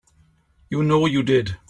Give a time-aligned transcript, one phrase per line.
[0.71, 1.57] You know you did.